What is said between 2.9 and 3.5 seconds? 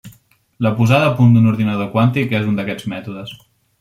mètodes.